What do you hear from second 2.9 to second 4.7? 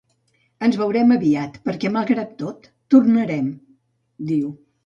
tornarem”, diu.